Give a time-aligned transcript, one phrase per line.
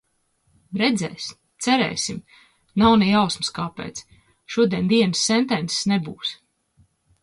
[0.79, 1.27] Redzēs.
[1.65, 2.17] Cerēsim.
[2.85, 4.05] Nav ne jausmas, kāpēc.
[4.57, 6.39] Šodien dienas sentences nebūs.